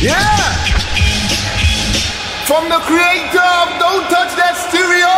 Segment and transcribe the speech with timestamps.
[0.00, 0.16] Yeah!
[2.48, 5.12] From the creator of Don't Touch That Stereo!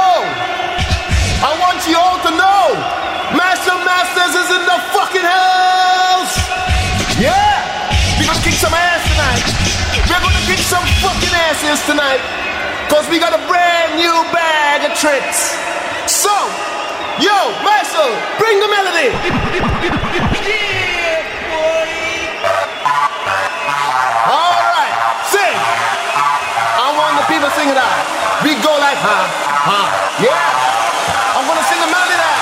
[1.39, 2.75] I want you all to know
[3.39, 6.35] Master Masters is in the fucking house!
[7.15, 7.63] Yeah!
[8.19, 9.47] We're gonna kick some ass tonight!
[10.11, 12.19] We're gonna kick some fucking asses tonight!
[12.91, 15.55] Cause we got a brand new bag of tricks!
[16.11, 16.35] So,
[17.23, 19.15] yo, Master, bring the melody!
[20.43, 21.23] yeah,
[21.55, 21.87] boy!
[24.27, 24.52] Alright,
[25.33, 25.57] sing!
[25.57, 28.05] I want the people sing it out.
[28.45, 29.19] We go like ha,
[29.65, 29.81] ha,
[30.21, 30.53] yeah!
[31.37, 32.37] I'm gonna sing the melody now.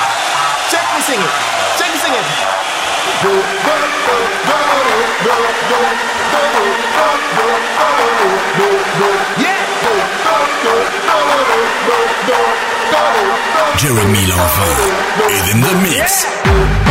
[0.74, 1.32] Check me sing it.
[1.78, 2.26] Check me sing it.
[9.38, 9.60] Yeah!
[13.80, 14.76] Jeremy Lanvin
[15.30, 16.26] is in the mix.
[16.44, 16.89] Bring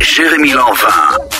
[0.00, 1.31] Jérémy Lanvin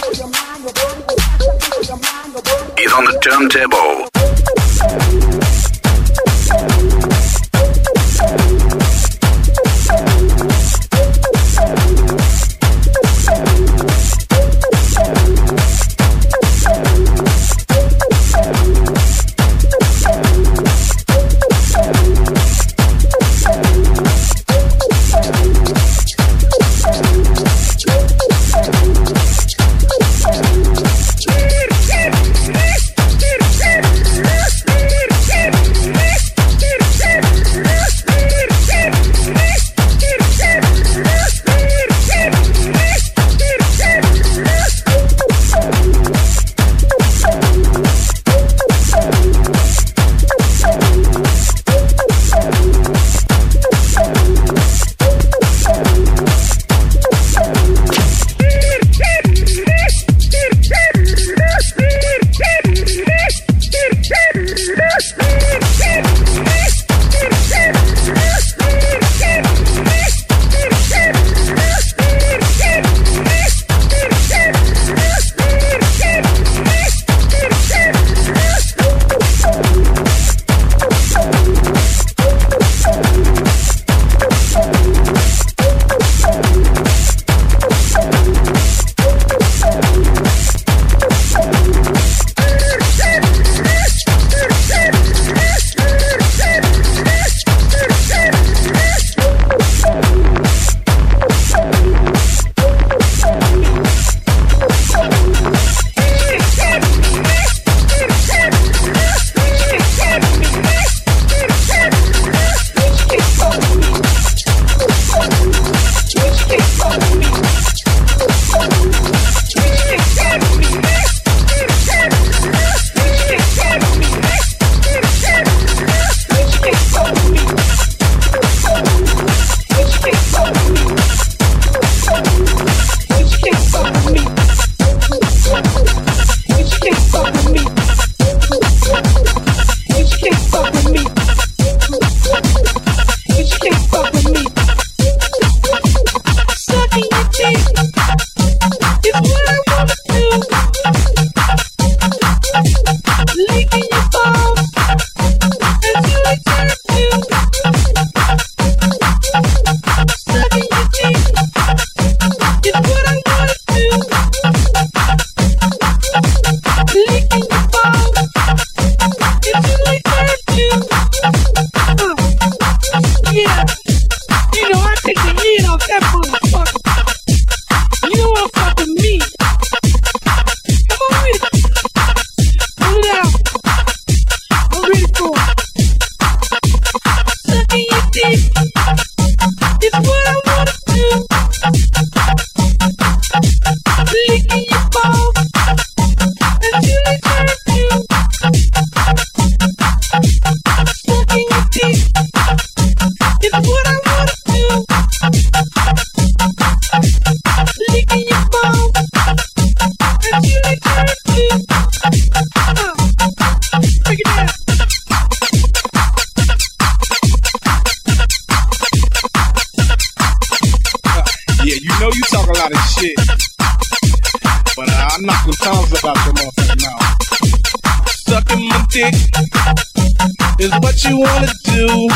[231.02, 232.08] what you wanna do.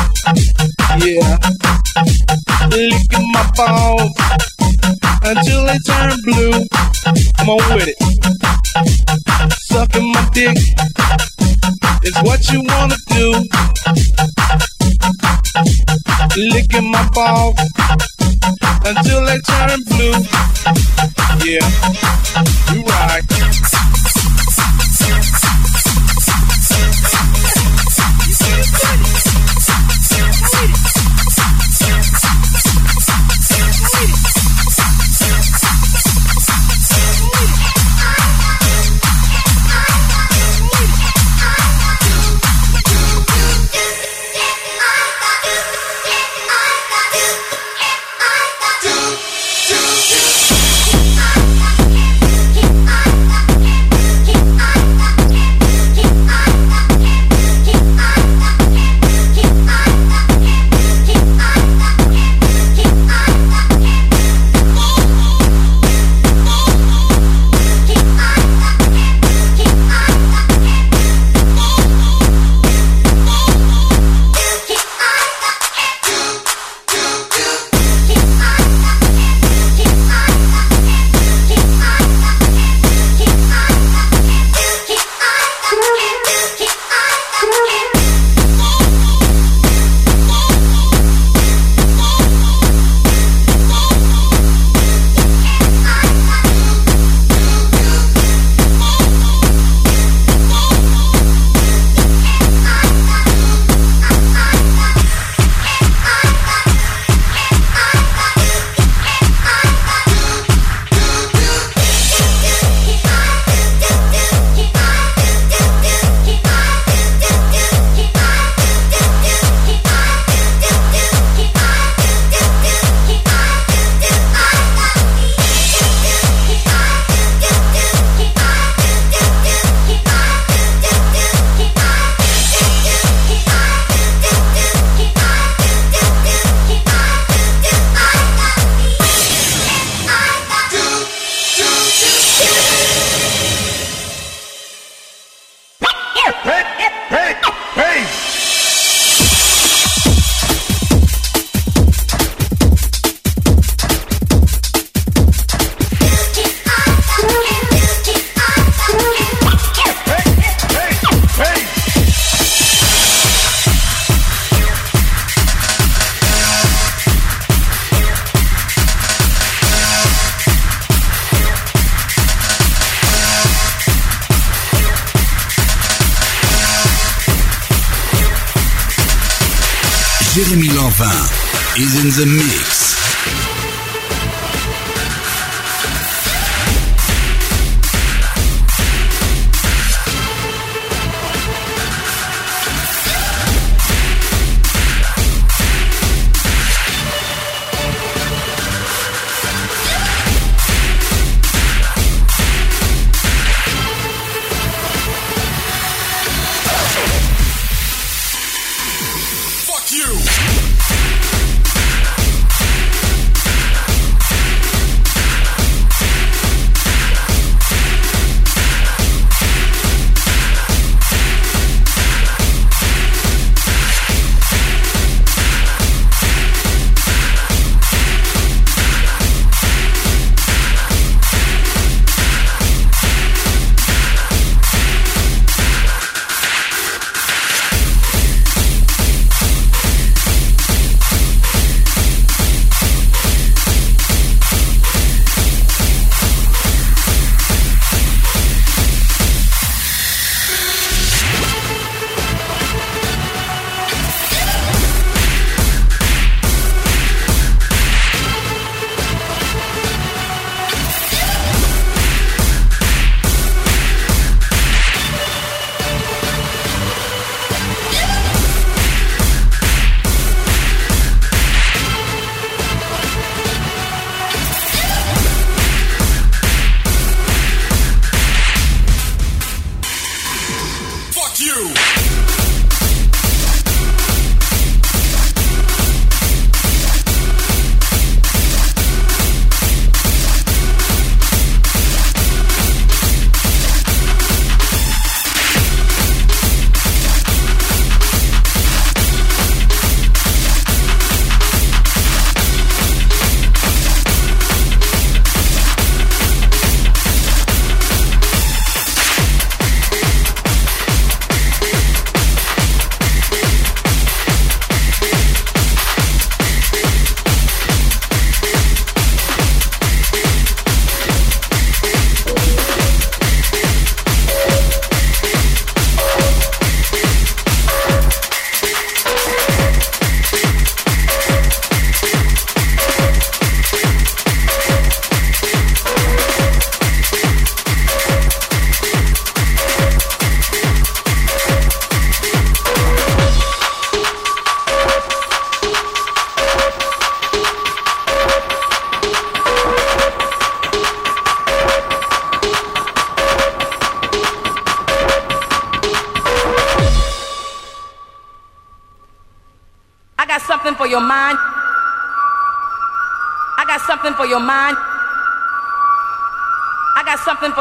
[1.05, 1.39] Yeah.
[2.69, 4.13] Licking my balls
[5.23, 6.67] until they turn blue.
[7.37, 7.97] Come on with it.
[9.63, 10.57] Sucking my dick
[12.05, 13.49] is what you wanna do.
[16.37, 17.59] Licking my balls
[18.85, 20.15] until they turn blue.
[21.45, 21.67] Yeah.
[22.73, 23.96] You right.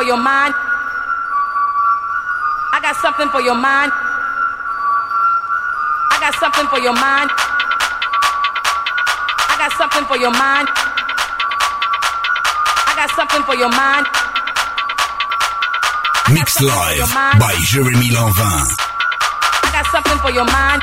[0.06, 0.54] your mind.
[2.74, 3.92] I got something for your mind.
[6.14, 7.30] I got something for your mind.
[9.50, 10.70] I got something for your mind.
[12.86, 14.06] I got something for your mind.
[16.38, 17.10] Mixed live
[17.42, 18.78] by Jeremy Lanvin.
[18.78, 20.82] I got something for your mind.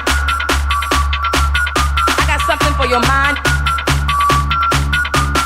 [2.19, 3.39] I got something for your mind.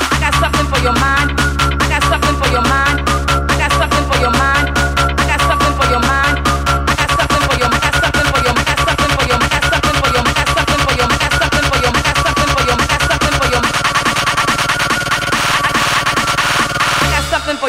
[0.09, 1.29] I got something for your mind.
[1.77, 2.86] I got something for your mind.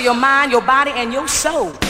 [0.08, 1.87] your mind, your body, and your soul.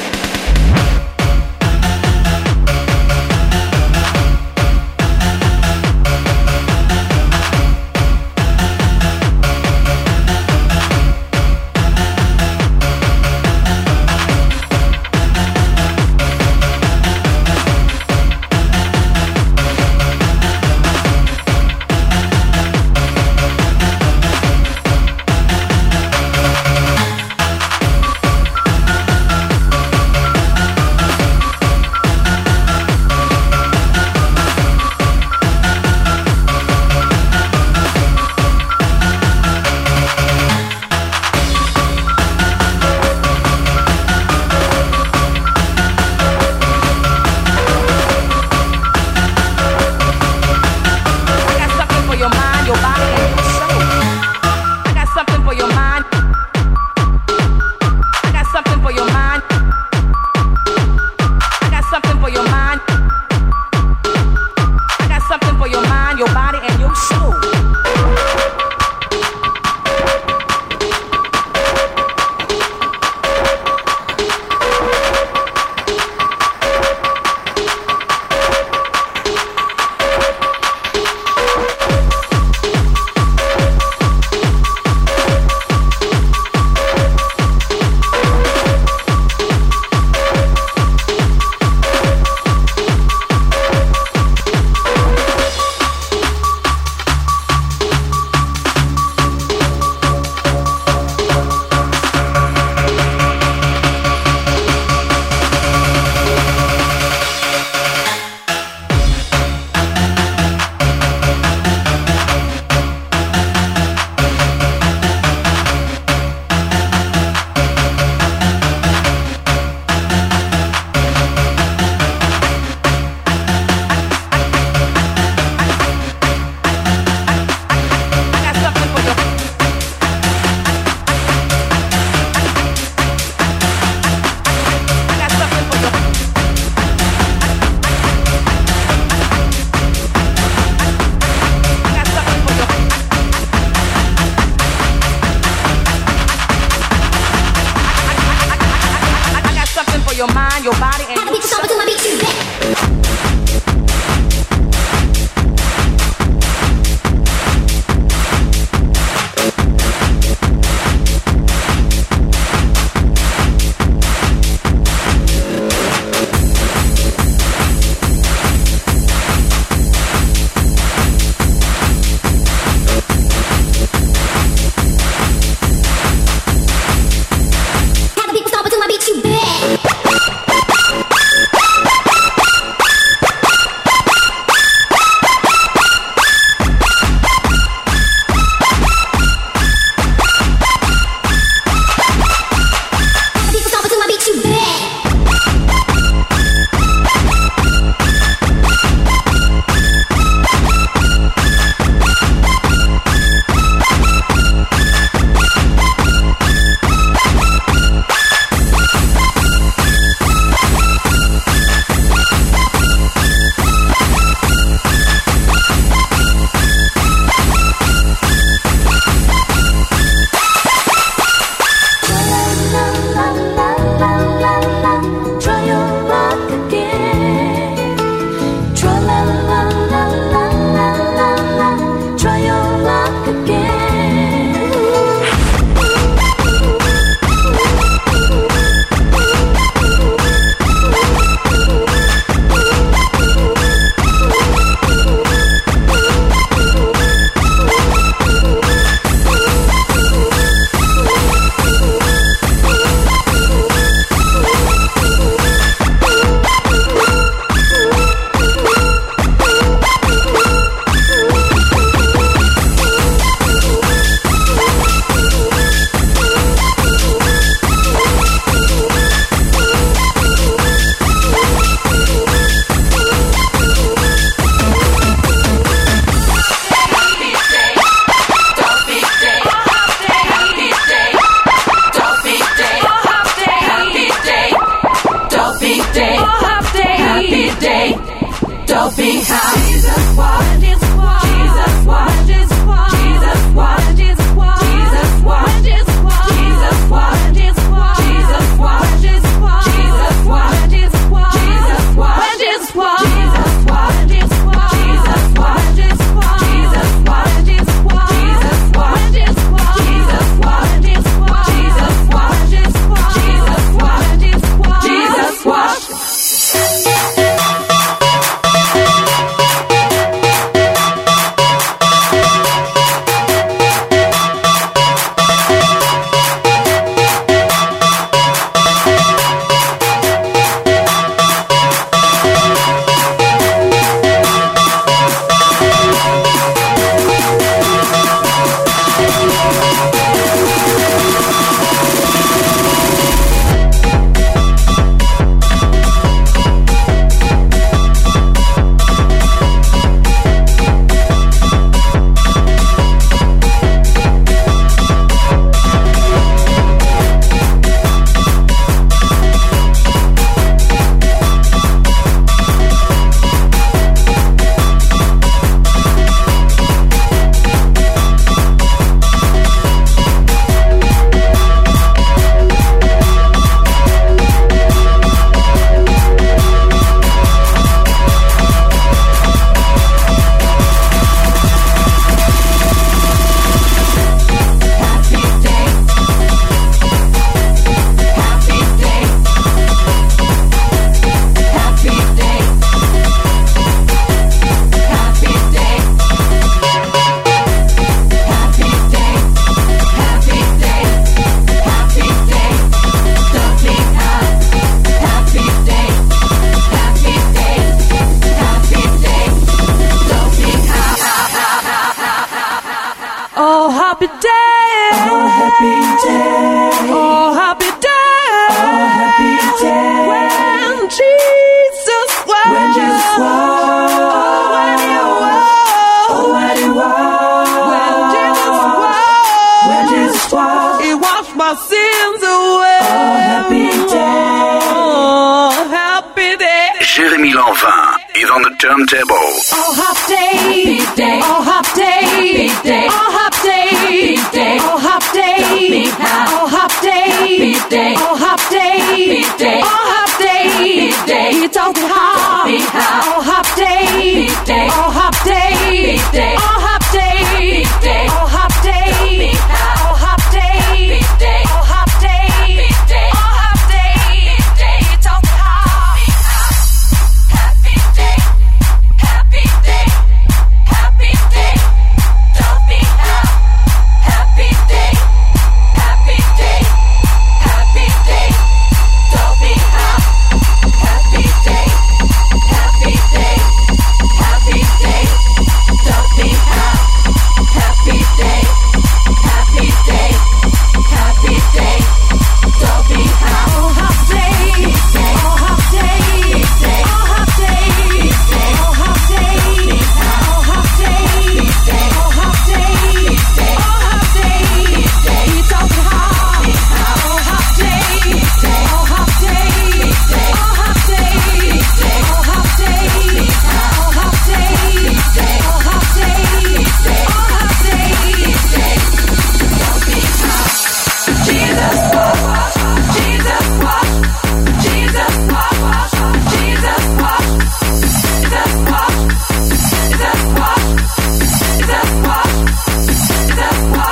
[533.38, 533.88] That's why.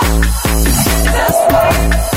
[1.04, 2.15] That's why.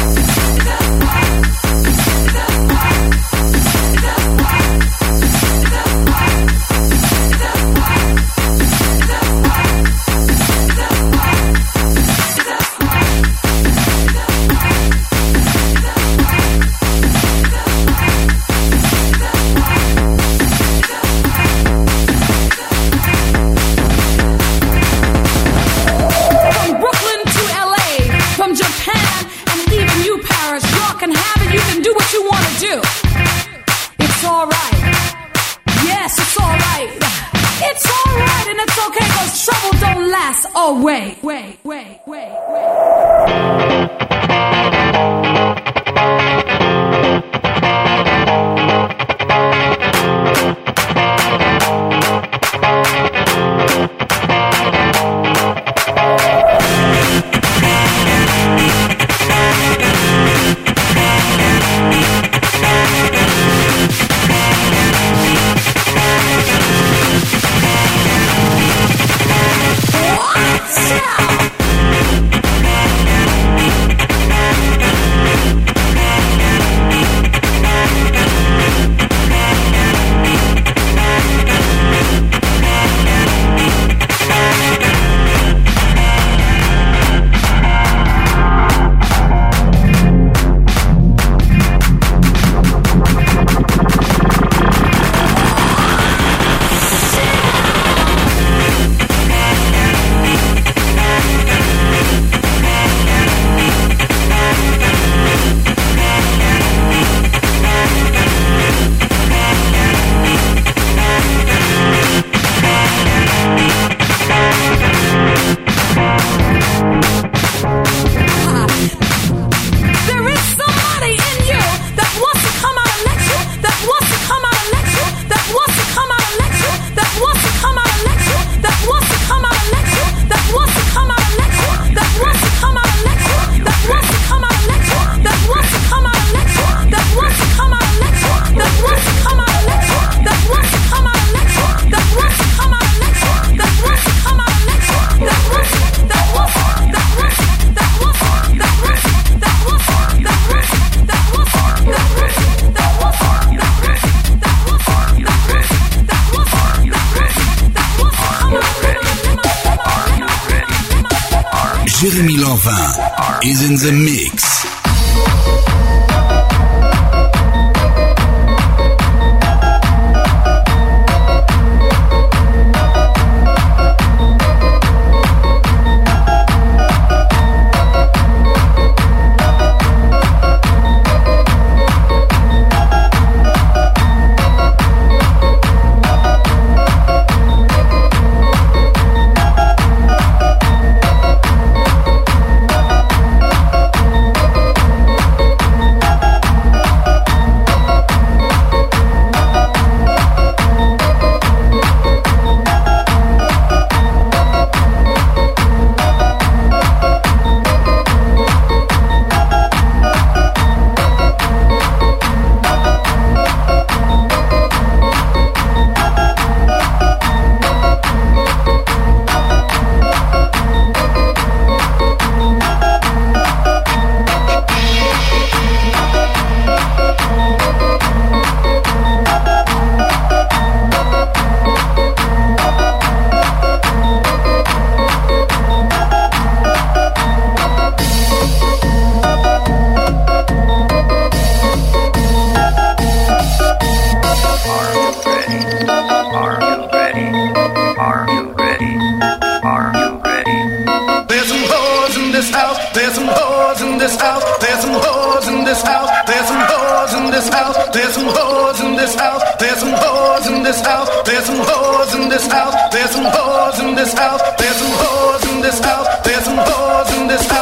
[262.99, 264.41] There's some hoes in this house.
[264.57, 266.05] There's some hoes in this house.
[266.25, 267.58] There's some hoes in this house.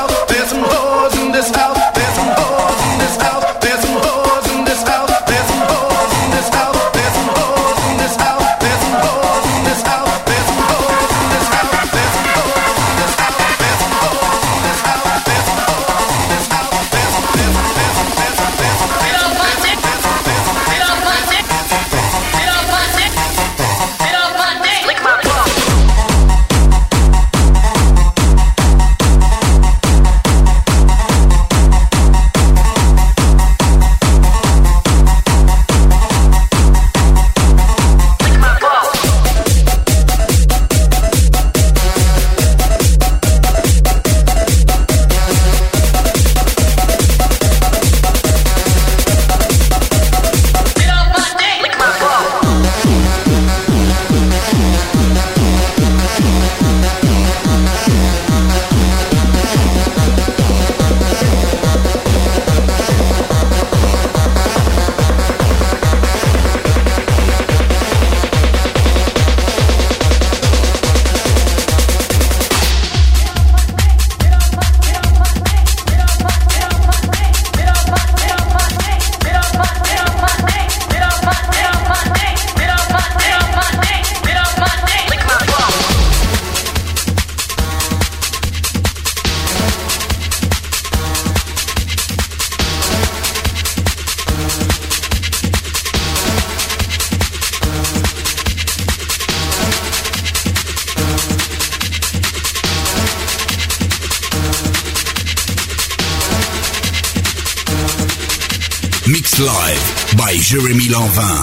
[110.36, 111.42] Jérémy Lanvin.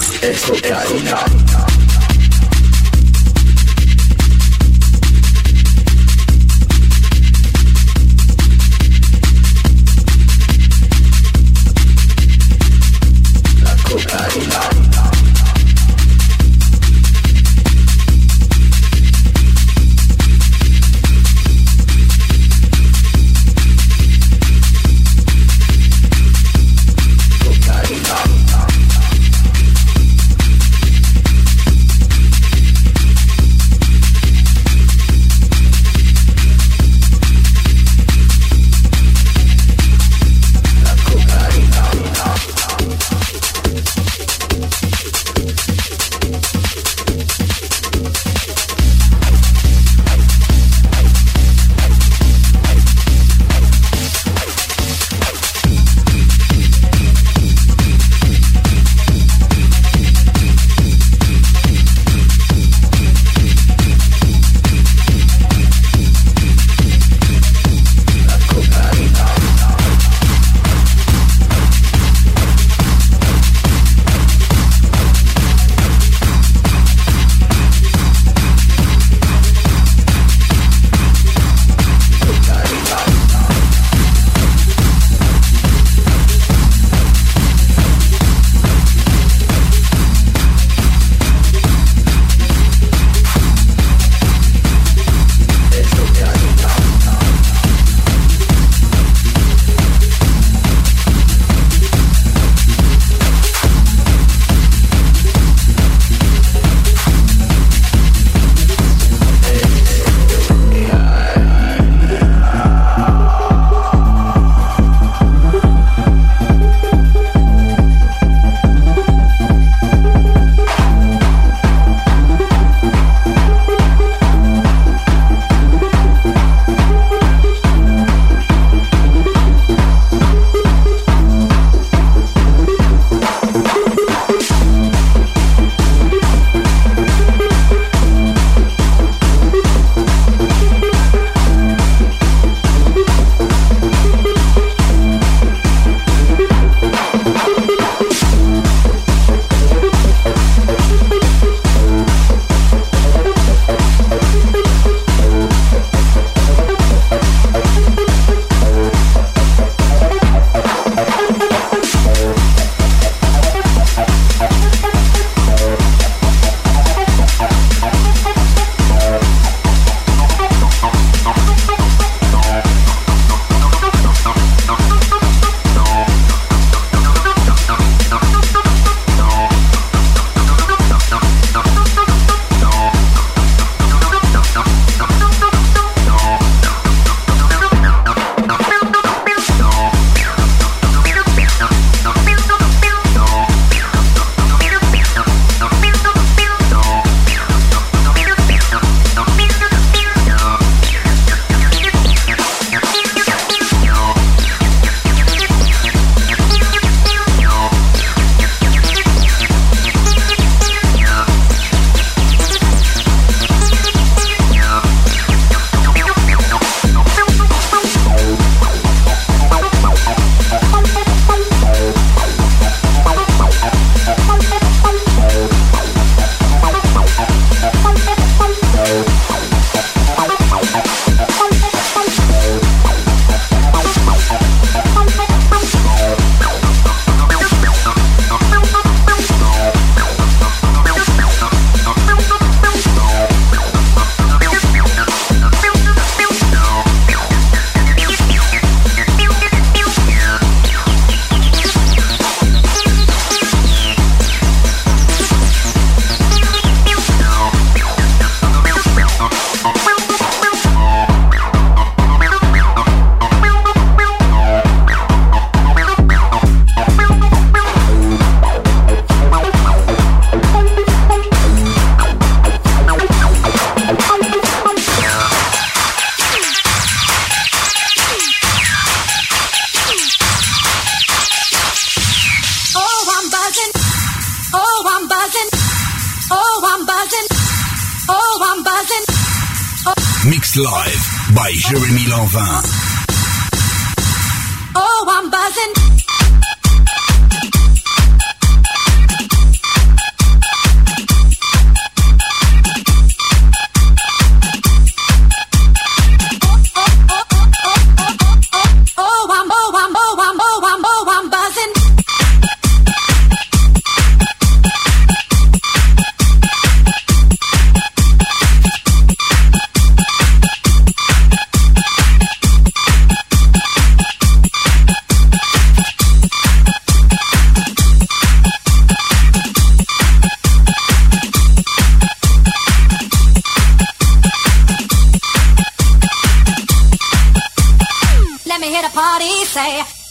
[339.55, 340.04] Say.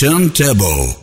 [0.00, 0.99] Turntable.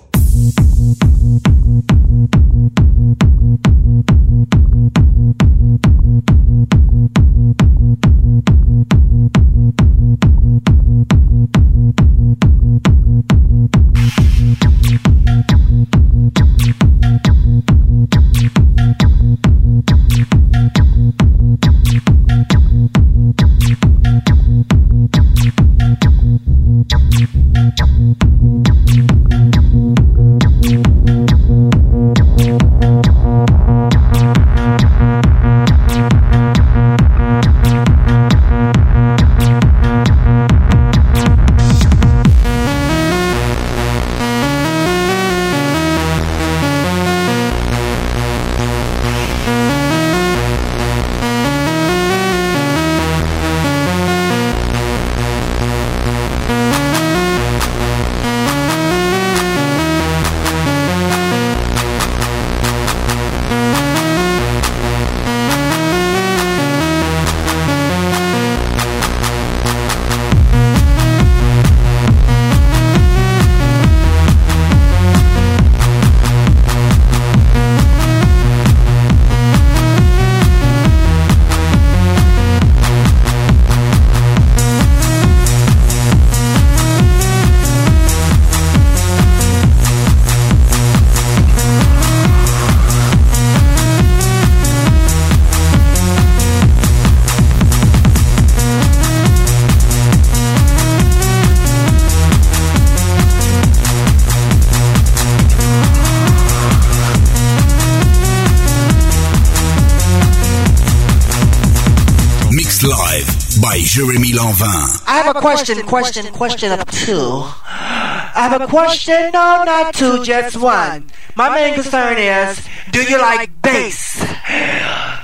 [113.68, 115.04] By Jeremy Lanvin.
[115.06, 117.44] I have a question, question, question of two.
[117.68, 121.04] I have a question, no, not two, just one.
[121.36, 124.24] My main concern is, do you like bass?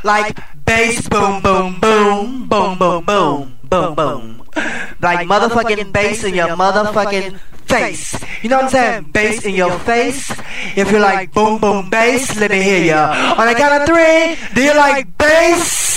[0.04, 0.36] Like
[0.66, 4.44] bass, boom, boom, boom, boom, boom, boom, boom, boom.
[5.00, 8.20] Like motherfucking bass in your motherfucking face.
[8.44, 9.12] You know what I'm saying?
[9.14, 10.30] Bass in your face.
[10.76, 13.36] If you like boom, boom, bass, let me hear ya.
[13.39, 15.93] On the count of three, do you like bass?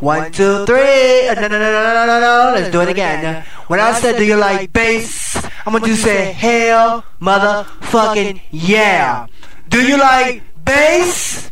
[0.00, 1.28] One, two, three.
[1.28, 2.52] Uh, No, no, no, no, no, no, no.
[2.54, 3.44] Let's do it again.
[3.66, 5.36] When I said, do you like bass?
[5.66, 9.26] I'm gonna just say, hell, motherfucking yeah.
[9.68, 11.50] Do you like bass?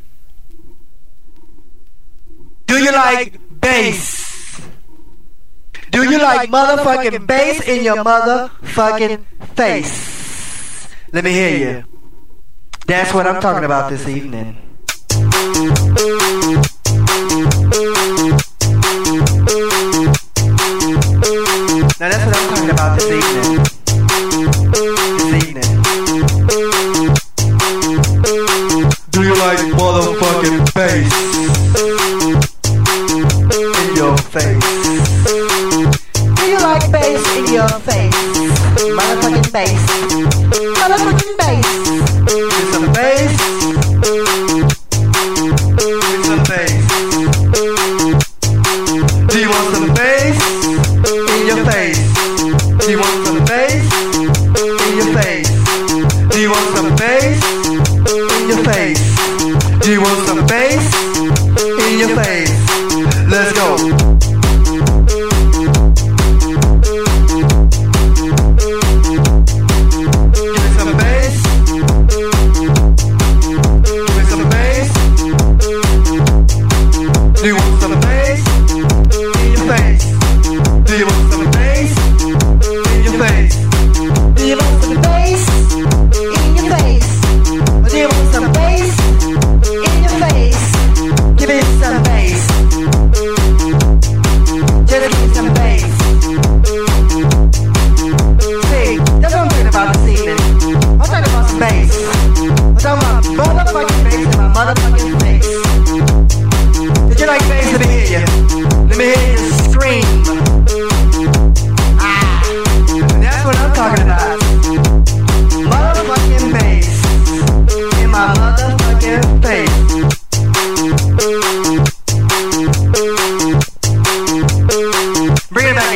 [2.67, 4.61] Do you like bass?
[5.91, 9.25] Do you like motherfucking bass in your motherfucking
[9.55, 10.89] face?
[11.13, 11.85] Let me hear you.
[12.87, 14.57] That's what I'm talking about this evening.
[21.99, 23.65] Now that's what I'm talking about this evening.
[25.17, 25.71] This evening.
[29.11, 31.15] Do you like motherfucking bass
[33.57, 34.63] in your face?
[36.37, 38.15] Do you like bass in your face?
[38.95, 39.83] Motherfucking bass.
[40.79, 41.26] Motherfucking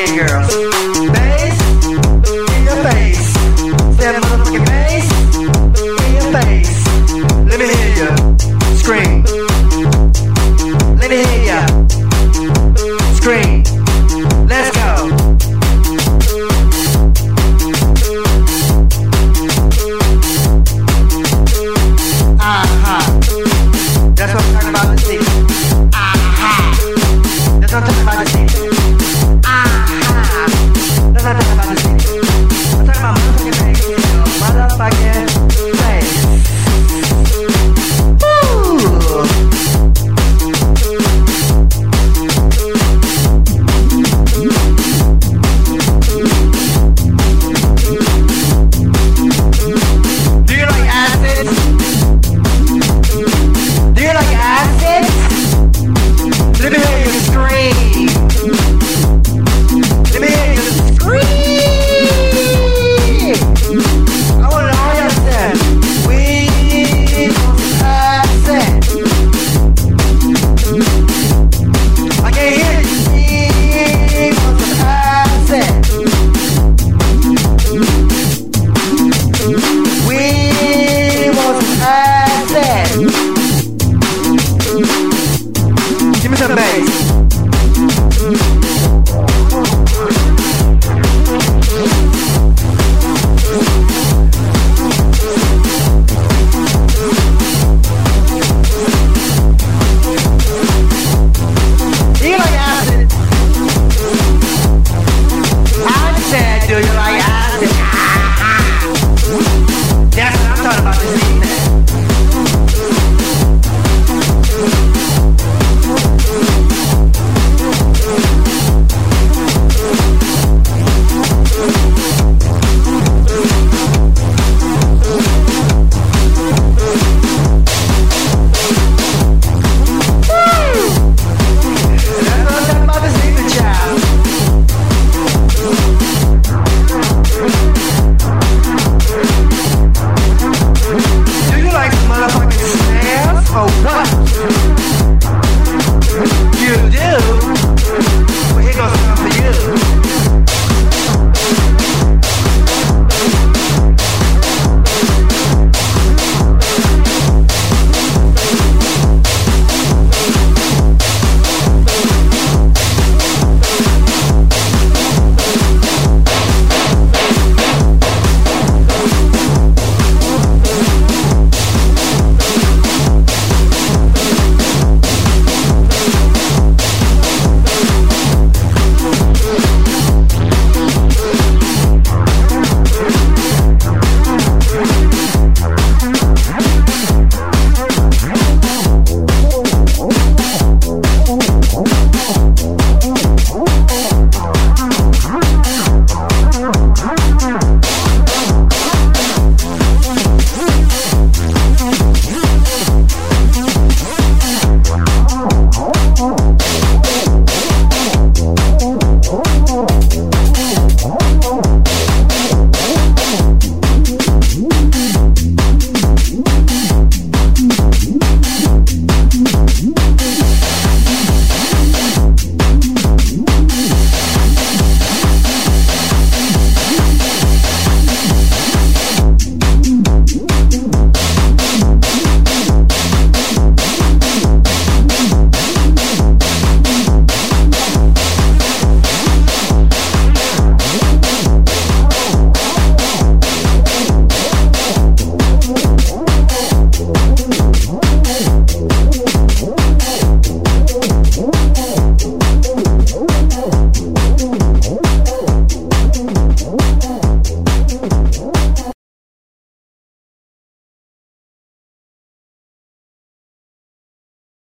[0.01, 0.39] Hey girl.